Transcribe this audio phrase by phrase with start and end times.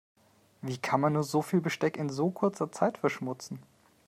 [0.63, 3.59] Wie kann man nur so viel Besteck in so kurzer Zeit verschmutzen?